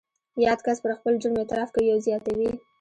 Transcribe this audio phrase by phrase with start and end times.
[0.45, 2.49] یاد کس پر خپل جرم اعتراف کوي او زیاتوي